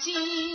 [0.00, 0.49] 金。